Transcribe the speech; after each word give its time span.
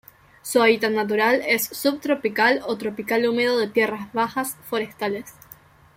Su 0.41 0.63
hábitat 0.63 0.89
natural 0.93 1.43
es 1.45 1.61
subtropical 1.65 2.63
o 2.65 2.75
tropical 2.75 3.27
húmedo 3.29 3.59
de 3.59 3.67
tierras 3.67 4.11
bajas 4.13 4.55
forestales. 4.67 5.31